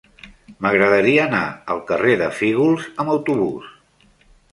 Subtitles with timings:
[0.65, 1.41] M'agradaria anar
[1.73, 3.69] al carrer de Fígols amb autobús.